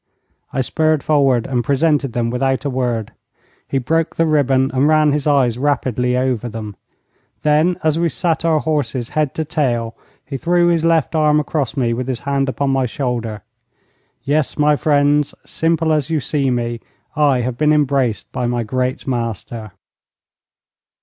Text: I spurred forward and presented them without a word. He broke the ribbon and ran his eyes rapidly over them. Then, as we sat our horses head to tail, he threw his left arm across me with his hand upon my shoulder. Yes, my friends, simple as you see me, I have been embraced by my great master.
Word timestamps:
I 0.51 0.61
spurred 0.61 1.03
forward 1.03 1.45
and 1.45 1.63
presented 1.63 2.13
them 2.13 2.31
without 2.31 2.65
a 2.65 2.71
word. 2.71 3.13
He 3.67 3.77
broke 3.77 4.15
the 4.15 4.25
ribbon 4.25 4.71
and 4.73 4.87
ran 4.87 5.11
his 5.11 5.27
eyes 5.27 5.59
rapidly 5.59 6.17
over 6.17 6.49
them. 6.49 6.75
Then, 7.43 7.77
as 7.83 7.99
we 7.99 8.09
sat 8.09 8.43
our 8.43 8.57
horses 8.61 9.09
head 9.09 9.35
to 9.35 9.45
tail, 9.45 9.95
he 10.25 10.37
threw 10.37 10.69
his 10.69 10.83
left 10.83 11.13
arm 11.13 11.39
across 11.39 11.77
me 11.77 11.93
with 11.93 12.07
his 12.07 12.21
hand 12.21 12.49
upon 12.49 12.71
my 12.71 12.87
shoulder. 12.87 13.43
Yes, 14.23 14.57
my 14.57 14.75
friends, 14.75 15.35
simple 15.45 15.93
as 15.93 16.09
you 16.09 16.19
see 16.19 16.49
me, 16.49 16.79
I 17.15 17.41
have 17.41 17.55
been 17.59 17.71
embraced 17.71 18.31
by 18.31 18.47
my 18.47 18.63
great 18.63 19.05
master. 19.05 19.71